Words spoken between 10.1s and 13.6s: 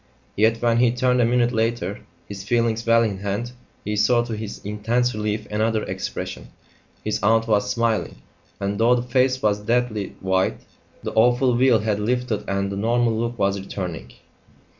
white, the awful veil had lifted and the normal look was